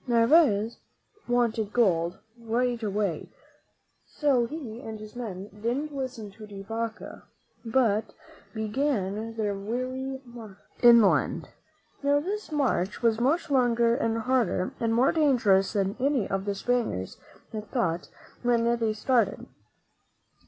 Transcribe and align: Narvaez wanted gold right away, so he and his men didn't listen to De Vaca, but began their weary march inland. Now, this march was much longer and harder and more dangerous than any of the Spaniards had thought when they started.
Narvaez 0.07 0.77
wanted 1.27 1.73
gold 1.73 2.17
right 2.35 2.81
away, 2.81 3.29
so 4.07 4.47
he 4.47 4.81
and 4.81 4.99
his 4.99 5.15
men 5.15 5.47
didn't 5.49 5.93
listen 5.95 6.31
to 6.31 6.47
De 6.47 6.63
Vaca, 6.63 7.25
but 7.63 8.15
began 8.51 9.37
their 9.37 9.53
weary 9.53 10.19
march 10.25 10.57
inland. 10.81 11.49
Now, 12.01 12.19
this 12.19 12.51
march 12.51 13.03
was 13.03 13.19
much 13.19 13.51
longer 13.51 13.93
and 13.95 14.17
harder 14.17 14.73
and 14.79 14.91
more 14.91 15.11
dangerous 15.11 15.73
than 15.73 15.95
any 15.99 16.27
of 16.27 16.45
the 16.45 16.55
Spaniards 16.55 17.17
had 17.53 17.69
thought 17.69 18.09
when 18.41 18.63
they 18.79 18.93
started. 18.93 19.45